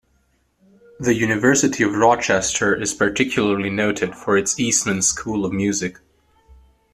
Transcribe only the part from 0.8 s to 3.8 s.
The University of Rochester is particularly